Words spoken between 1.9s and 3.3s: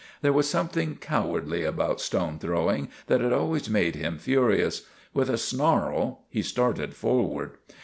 stone throwing that